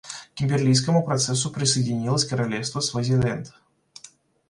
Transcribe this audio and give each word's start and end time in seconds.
К 0.01 0.33
Кимберлийскому 0.39 1.03
процессу 1.03 1.51
присоединилось 1.51 2.25
Королевство 2.25 2.79
Свазиленд. 2.79 3.53